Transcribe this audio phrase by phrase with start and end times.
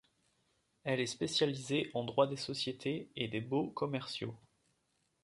[0.83, 4.35] Elle est spécialisée en droit des sociétés et des baux commerciaux.